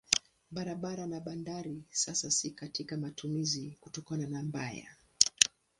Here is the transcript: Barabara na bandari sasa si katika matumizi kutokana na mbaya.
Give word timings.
Barabara 0.51 1.07
na 1.07 1.19
bandari 1.19 1.83
sasa 1.91 2.31
si 2.31 2.51
katika 2.51 2.97
matumizi 2.97 3.77
kutokana 3.81 4.27
na 4.27 4.43
mbaya. 4.43 4.95